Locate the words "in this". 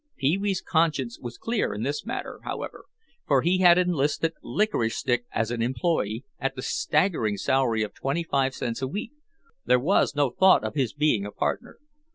1.75-2.07